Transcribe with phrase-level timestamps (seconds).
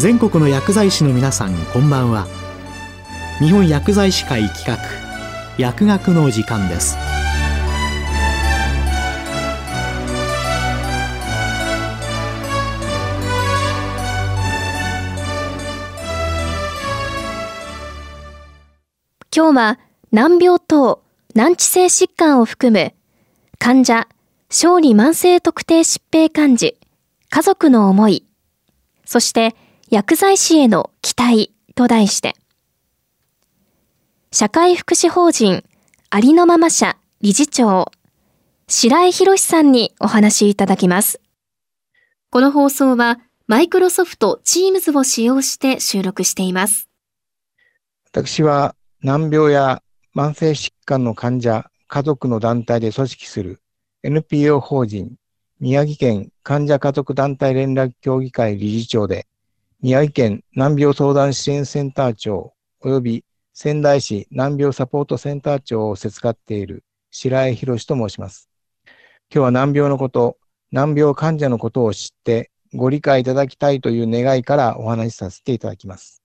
[0.00, 2.26] 全国の薬剤師の皆さんこんばんは。
[3.38, 4.78] 日本薬剤師会企画
[5.58, 6.96] 薬学の時間です。
[19.36, 19.78] 今日は
[20.12, 21.02] 難病等
[21.34, 22.94] 難治性疾患を含む
[23.58, 24.08] 患者
[24.48, 26.78] 小児慢性特定疾病患児
[27.28, 28.24] 家族の思い
[29.04, 29.54] そして
[29.92, 32.36] 薬剤師への期待と題して
[34.30, 35.64] 社会福祉法人
[36.10, 37.90] ありのまま社理事長
[38.68, 41.20] 白井博さんにお話いただきます。
[42.30, 43.18] この放送は
[43.48, 46.88] マイクロソフト Teams を使用して収録しています。
[48.12, 49.82] 私は難病や
[50.14, 53.60] 慢性疾患の患者、家族の団体で組織する
[54.04, 55.16] NPO 法人
[55.58, 59.26] 宮城県患者家族団体連絡協議会理事長で
[59.82, 68.50] 宮城県難病相談支援センター長及び仙台市難病サポートセンター長をせつかっている白井博と申します。
[68.84, 68.92] 今
[69.30, 70.36] 日は難病のこと、
[70.70, 76.22] 難病患者のことを知ってご理解いただきたいという願いからお話しさせていただきます。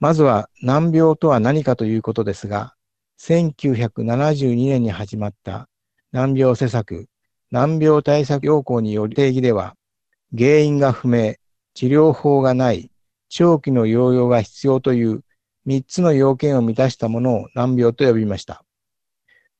[0.00, 2.74] まずは難病とは何かということですが、
[3.20, 5.68] 1972年に始まった
[6.10, 7.06] 難病施策、
[7.52, 9.76] 難病対策要項による定義では、
[10.36, 11.36] 原因が不明、
[11.74, 12.90] 治療法がない、
[13.28, 15.22] 長期の療養が必要という
[15.66, 18.64] 3つの要件を満たしたものを難病と呼びました。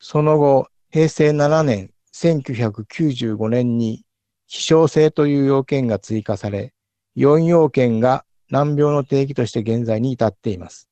[0.00, 4.04] その後、平成7年、1995年に
[4.46, 6.74] 希少性という要件が追加され、
[7.16, 10.88] 4要件が難病の定義として現在に至っています。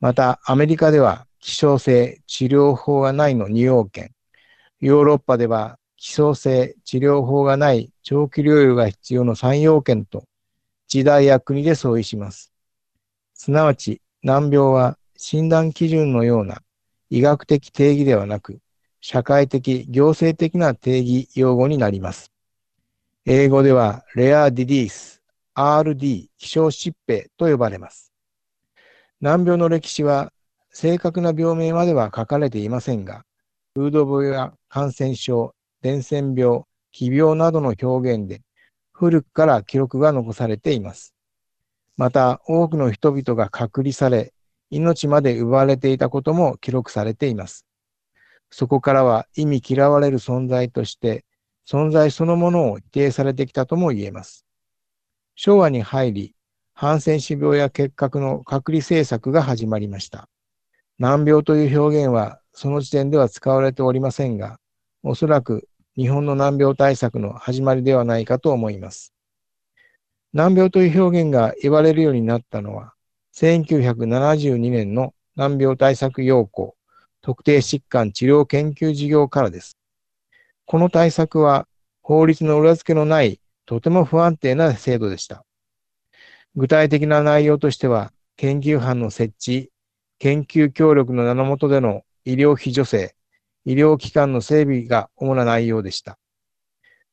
[0.00, 4.12] また、アメリカでは希少性、治療法がないの2要件、
[4.80, 10.24] ヨーロッパでは希少性、治療法がない長期療養が必要の3要件と、
[10.88, 12.54] 時代や国で相違します。
[13.34, 16.62] すなわち、難病は診断基準のような
[17.10, 18.60] 医学的定義ではなく、
[19.02, 22.32] 社会的、行政的な定義用語になります。
[23.26, 25.20] 英語では、レアディリース、
[25.54, 28.10] RD、希少疾病と呼ばれます。
[29.20, 30.32] 難病の歴史は
[30.70, 33.26] 正確な病名までは書かれていませんが、
[33.74, 38.42] 風土病や感染症、伝染病、奇病などの表現で
[38.92, 41.14] 古くから記録が残されています。
[41.96, 44.34] また、多くの人々が隔離され、
[44.70, 47.66] 命まで奪われていたことも記録されています。
[48.50, 51.24] そこからは意味嫌われる存在として、
[51.66, 54.44] 存在そのものを否定されてきたとも言えます。
[55.34, 56.34] 昭和に入り、
[56.74, 60.28] ハンセン氏病や結核の隔離政策が始まりました。
[60.98, 64.58] 難病という表現はその時点では使われておりませんが、
[65.02, 69.12] おそらく日本の難病対策の始まりではないかと思います。
[70.32, 72.94] 難病という表現が言われるようになったのは、
[73.34, 76.76] 1972年の難病対策要項、
[77.22, 79.76] 特定疾患治療研究事業からです。
[80.66, 81.66] この対策は
[82.02, 85.44] 法律の裏付けのないとても不安定な制度でした。
[86.56, 89.70] 具体的な内容としては、研究班の設置、
[90.18, 93.14] 研究協力の名の下での医療費助成、
[93.64, 96.18] 医療機関の整備が主な内容でした。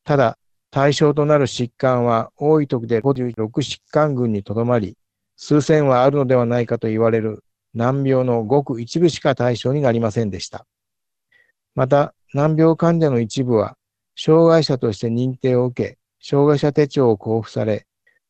[0.04, 0.38] ただ、
[0.72, 4.98] 対象となる疾患は多い時で56疾患群にとどまり、
[5.36, 7.44] 数千はあるのではないかと言われる
[7.74, 10.66] 難病のごく一部しか対象になりませんでした。
[11.76, 13.78] また、難病患者の一部は、
[14.16, 17.86] 障害者として認定を受け、障害者手帳を交付され、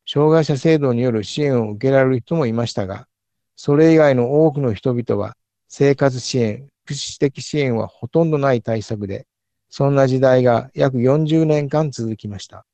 [0.05, 3.07] 障害者制度による支援を受けられる人もいましたが、
[3.55, 5.35] それ以外の多くの人々は
[5.67, 9.27] 生活支援、福祉的支援はほとんどない対策で、
[9.69, 12.65] そんな時代が約40年間続きました。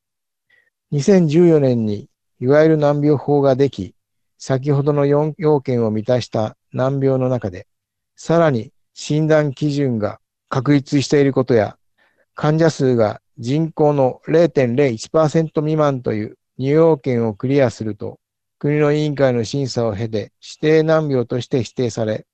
[0.92, 2.08] 2014年に
[2.40, 3.96] いわゆる難病法ができ、
[4.38, 7.66] 先ほどの4要件を満たした難病の中で、
[8.14, 11.76] さらに診断基準が確立していることや、
[12.36, 18.20] 患者数が人口の0.01%未満という入要件をクリアすると、
[18.60, 22.26] 国の委員会の審査を経て指定難病として指定され、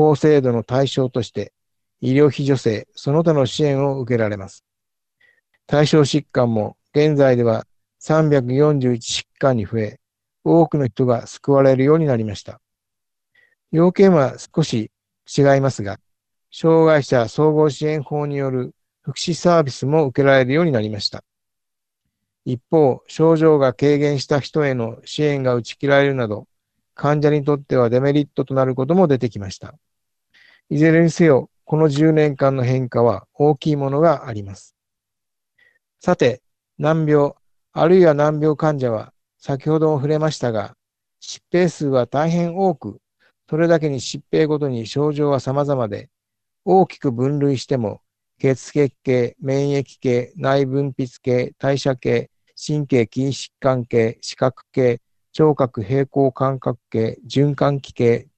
[0.00, 1.52] 法制度の対象として
[2.00, 4.64] 医療費助成、その他の支援を受けられます。
[5.66, 7.66] 対象疾患も現在では
[8.00, 10.00] 341疾患に増え、
[10.42, 12.62] 多くの人が救われるようになりました。
[13.72, 14.90] 要件は少し
[15.26, 16.00] 違いますが、
[16.50, 21.24] 障害者総合支援法による福祉サービスも受けられるようになりました。
[22.46, 26.48] 一方、症状が軽減した人への支援が打ち切られるなど、
[26.94, 29.74] 患者にとってはデメリットとなることも出てきました。
[30.72, 34.76] いずれにせよ、この10年間の変化は大きいものがあります。
[35.98, 36.42] さて、
[36.78, 37.32] 難病、
[37.72, 40.76] あるいは難病患者は先ほども触れましたが、
[41.20, 43.00] 疾病数は大変多く、
[43.48, 46.08] それだけに疾病ごとに症状は様々で、
[46.64, 48.00] 大きく分類しても、
[48.38, 55.00] 血血系、免疫系、内分泌系、代謝系、神経筋疾患系、視覚系、
[55.32, 58.28] 聴覚平衡感覚系、循環器系、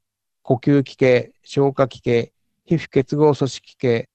[0.42, 2.32] 呼吸器系、消化器系、
[2.66, 4.08] 皮膚結合組織系、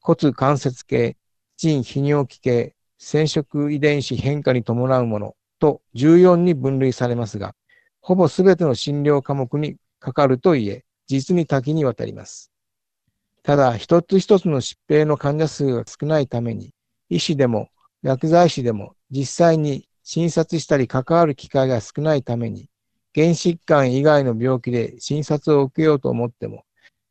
[0.00, 1.16] 骨関節系、
[1.56, 7.54] 腎泌尿器系、染色遺伝子変化に伴うものと14に分類されますが、
[8.00, 12.50] ほぼすべての診療科目にかかるといえ、実に多岐にわたります。
[13.42, 16.72] ただ、一つ一つの疾病の患者数が少ないために、
[17.10, 17.68] 医師でも
[18.02, 22.68] 薬剤師でも実際に診察したり関わる機会が少ないために、
[23.14, 26.64] 原疾患以外の病気で診察を受けようと思っても、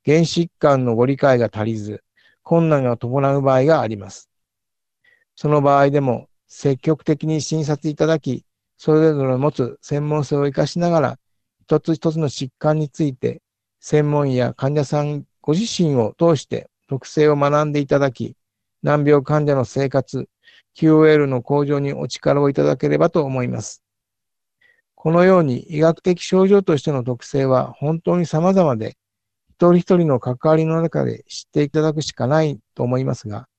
[0.05, 2.03] 原疾患のご理解が足りず、
[2.44, 4.29] 困難が伴う場合があります。
[5.35, 8.45] その場合でも、積極的に診察いただき、
[8.77, 11.19] それぞれ持つ専門性を活かしながら、
[11.61, 13.41] 一つ一つの疾患について、
[13.79, 18.35] 専門医や患者さんご自身を通して特性を学んでいただき、
[18.81, 20.27] 難病患者の生活、
[20.75, 23.82] QOL の向上にお力をいただければと思います。
[25.03, 28.95] このように医学的症状としての特性は本当に様々で、
[29.50, 33.50] 一人一人の関わりの中で知っていただくしかないと思いますが、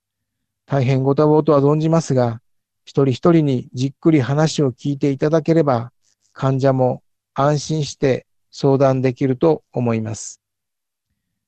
[0.64, 2.41] 大変ご多忙とは存じますが、
[2.87, 5.93] 一人一人にじっくり話を聞いていただければ、
[6.32, 7.02] 患者も
[7.35, 10.41] 安心して相談できると思います。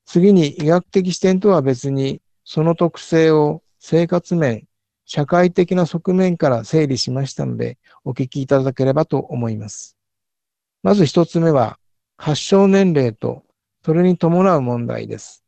[0.04, 4.66] 次に医学的視点とは別に、その特性を生活面、
[5.06, 9.96] 社会的な側面から整理しましたので、お聞きいただければと思います。
[10.82, 11.78] まず一つ目は、
[12.18, 13.44] 発症年齢と
[13.84, 15.44] それに伴う問題です。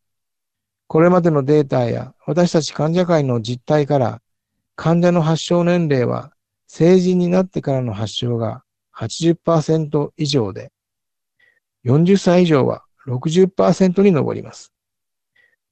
[0.86, 4.22] これまでのデータや私たち患者会の実態から、
[4.76, 6.32] 患者の発症年齢は
[6.68, 8.62] 成人になってからの発症が
[8.96, 10.70] 80%以上で、
[11.84, 14.72] 40歳以上は60%に上ります。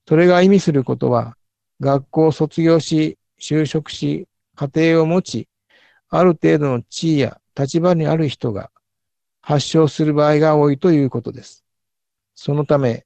[0.07, 1.37] それが意味することは、
[1.79, 5.47] 学校を卒業し、就職し、家庭を持ち、
[6.09, 8.71] ある程度の地位や立場にある人が
[9.41, 11.63] 発症する場合が多いということです。
[12.35, 13.05] そのため、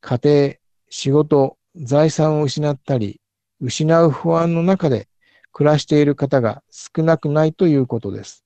[0.00, 0.54] 家庭、
[0.88, 3.20] 仕事、財産を失ったり、
[3.60, 5.08] 失う不安の中で
[5.52, 8.44] 暮らしている方が少なくないということです。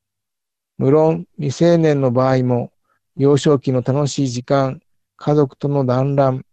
[0.78, 2.72] 無論、未成年の場合も、
[3.16, 4.80] 幼少期の楽しい時間、
[5.16, 6.44] 家族との団らん、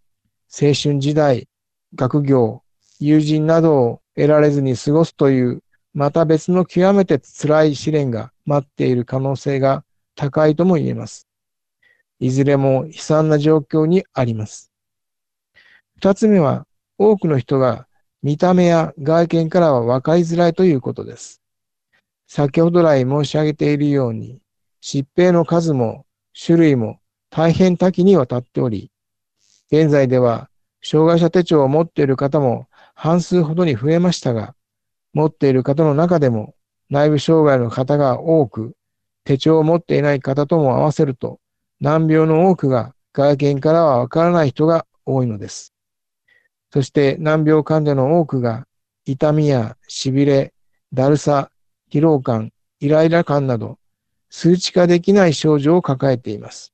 [0.49, 1.49] 青春時代、
[1.95, 2.63] 学業、
[2.99, 5.63] 友人などを得られずに過ごすという、
[5.93, 9.83] また別の極めて辛い試練が待っている可能性が
[10.15, 11.27] 高いとも言えます。
[12.19, 14.71] いずれも悲惨な状況にあります。
[15.97, 16.65] 二つ目は、
[16.97, 17.87] 多くの人が
[18.21, 21.41] 見た目や外見からは分かりづらいということです。
[22.27, 24.41] 先ほど来申し上げているように、
[24.81, 26.99] 疾病の数も種類も
[27.29, 28.91] 大変多岐にわたっており、
[29.71, 30.49] 現在では
[30.81, 34.55] 障害者手帳を持っている方も半数ほどに増えましたが、
[35.13, 36.55] 持っている方の中でも
[36.89, 38.75] 内部障害の方が多く、
[39.23, 41.39] 手帳を持っていない方とも合わせると、
[41.79, 45.73] 難病の多くが外見からはわからない人が多いのです。
[46.71, 48.65] そして難病患者の多くが
[49.05, 50.53] 痛みや痺れ、
[50.93, 51.51] だるさ、
[51.91, 53.77] 疲労感、イライラ感など
[54.29, 56.73] 数値化できない症状を抱えています。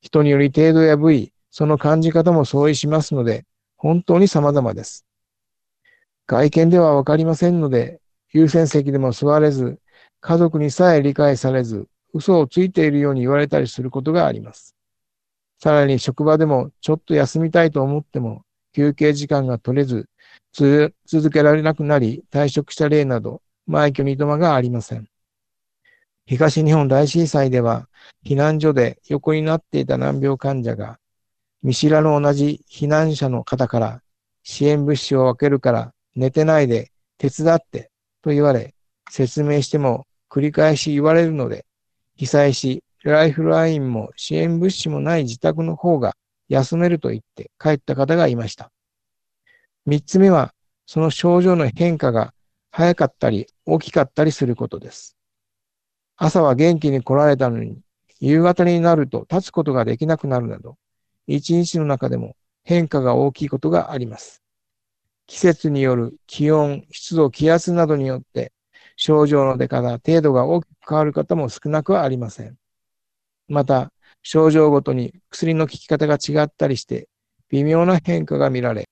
[0.00, 3.44] 人により程度や部位、その感じ方も相違しますので、
[3.76, 5.04] 本当に様々です。
[6.30, 8.00] 外見ではわかりませんので、
[8.32, 9.80] 優先席でも座れず、
[10.20, 14.76] 家族にさえ理解されず、嘘をついているように言われたりすることがあります。
[15.58, 20.08] さらに職場でもちょっと休みたいと思っても、休憩時間が取れず、
[20.52, 20.94] 続
[21.32, 25.08] けられなくなり退職した例など、埋挙にとまがありません。
[26.26, 27.88] 東日本大震災では、
[28.24, 31.00] 避難所で横になっていた難病患者が、
[31.64, 34.02] 見知らぬ同じ避難者の方から
[34.44, 37.90] 支援物資を分けるから寝てないで手伝って
[38.22, 38.74] と言われ、
[39.10, 41.66] 説明しても繰り返し言われるので、
[42.16, 46.14] 被災し、ライフラインも支援物資もない自宅の方が
[46.48, 48.70] 休めると言って帰った方がいました。
[49.86, 50.52] 三つ目は、
[50.86, 52.34] その症状の変化が
[52.70, 55.16] 早かったり大きかったりすることです。
[56.16, 57.80] 朝は元気に来られたのに、
[58.20, 60.76] 夕方になると立つことができなくなるなど、
[61.26, 64.39] 一日の中でも変化が大きいことがあります。
[65.30, 68.52] 季節による気温、湿度、気圧などによって
[68.96, 72.56] 症状の出方、程度が大きく変わる方も少なくはありません。
[73.46, 77.08] また、症状ごとに薬の効き方が違ったりして、
[77.48, 78.88] 微妙な変化が見られ、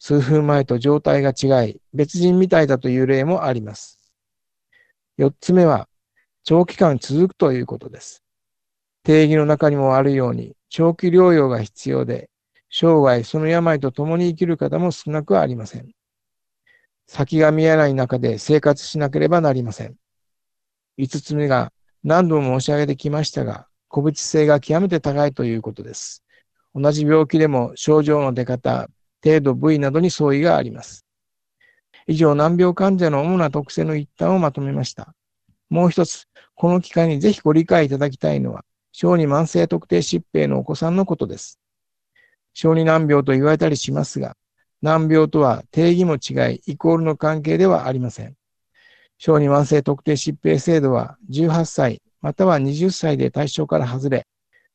[0.00, 4.00] 数分前と状態が違い、別人みたいだという例もあります。
[5.16, 5.88] 四つ目は、
[6.42, 8.24] 長期間続くということです。
[9.04, 12.30] 定義の中にもあるように、長期療養が必要で、
[12.70, 15.90] 生涯その病と共に生きる方も少なくありません。
[17.06, 19.96] 先が見えない中で生活しなければなりません。
[20.98, 21.72] 五つ目が
[22.04, 26.22] 何度も申し上げてきましたが、個別性が極めて高いということです。
[26.74, 28.88] 同じ病気でも症状の出方、
[29.24, 31.06] 程度、部位などに相違があります。
[32.06, 35.14] 以上、難病患者の主な特性の一端をまとめました。
[35.70, 41.57] もう一つ、この機会にぜひご理解いただきたいのは、小児慢性特定疾病のお子さんのことです。
[42.54, 44.36] 小児難病と言われたりしますが、
[44.82, 48.36] 難病とは定義も違い、イコールの関係ではありません。
[49.18, 54.26] 小児慢性特定疾病制度は18歳または20歳で対象から外れ、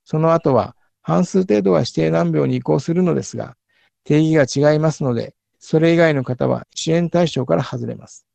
[0.05, 3.55] その後は半数程度は指定難病に移行するのですが、
[4.03, 8.25] 定義が違いますので、それ以外の方は支援対象から外れます。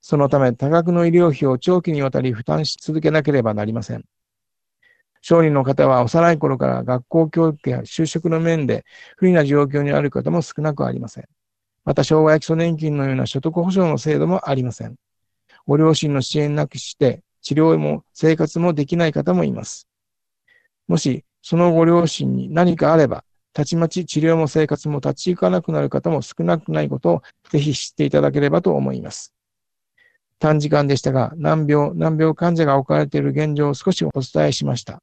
[0.00, 4.04] そのため多額の医療費を長期にわたり負担し続けなければなりません。
[5.20, 8.84] 小児の方は幼い頃から学校教育や就職の面で
[9.16, 11.24] 不利な状況にある方も少なくありません。
[11.84, 14.96] また、障害基礎年金のような所得保障の制度もありません。
[15.66, 19.88] ご両親の支援なくして治療も生活もできない方もいます。
[20.86, 29.34] もし、そのご両親に何かあれば、たちまち治療も生活も立ち行かなくなる方も少なくないことをぜひ知っていただければと思います。
[30.38, 35.02] 短時間でしたが、難病、難病患者が置かれている現状を少しお伝えしました。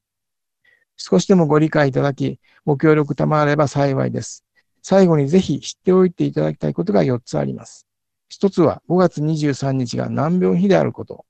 [0.97, 4.45] 少しでもご理解いただき、ご協力賜れば幸いです。
[4.81, 7.87] 最後にぜひ知っておいていただきたいことが4つあります。
[8.31, 11.25] 1つは5月23日が難病日であること。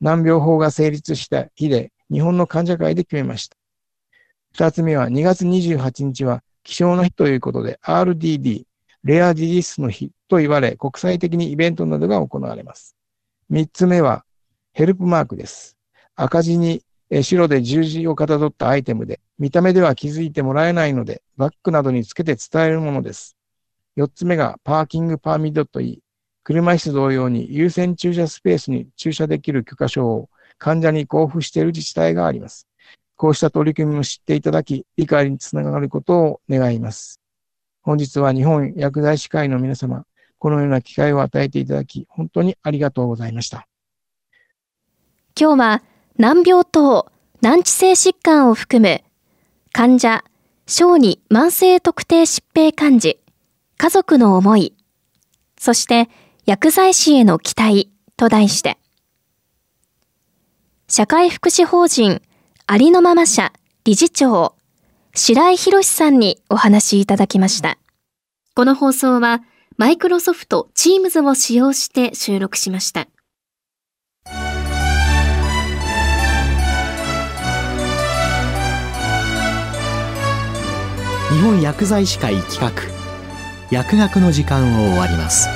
[0.00, 3.56] 難病法が成立した日で日本の患者会で決めました。
[4.56, 8.64] 2つ目は2月28日は希少な日ということで RDD、
[9.04, 12.96] レアディジスの日と言われ国際的にイベントなどが行われます。
[13.50, 14.24] 3つ目は
[14.72, 15.76] ヘルプマークです。
[16.14, 16.84] 赤字に
[17.22, 23.36] 白で十字をかたどったアイテムで、見た目では気づいてもらえないので、バッグなどにつけて伝えるものです。
[23.96, 26.02] 4つ目がパーキングパーミットといい、
[26.44, 32.68] 車椅子同様に優先駐車スペースに駐車できる許可証を患者に交付している自治体があります。
[33.16, 37.20] こうした取り組みも知っていただき、理解につながることを願います。
[37.82, 40.04] 本日は日本薬剤師会の皆様、
[40.40, 43.68] このような機会を与えていただき、本当にありがとうございました。
[45.38, 45.82] 今日は
[46.16, 49.02] 難病等、難治性疾患を含む
[49.72, 50.24] 患者、
[50.66, 53.20] 小児慢性特定疾病患児、
[53.76, 54.74] 家族の思い、
[55.58, 56.08] そして
[56.46, 58.78] 薬剤師への期待と題して、
[60.88, 62.22] 社会福祉法人
[62.66, 63.52] ありのまま社
[63.84, 64.54] 理事長、
[65.14, 67.76] 白井博さんにお話いただきました。
[68.54, 69.42] この放送は
[69.80, 73.08] マイクロソフト Teams を使用して収録しました。
[81.32, 82.70] 日本薬剤師会企画
[83.70, 85.48] 薬学の時間を終わります